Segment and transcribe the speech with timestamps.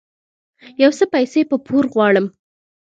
[0.83, 2.25] يو څه پيسې په پور غواړم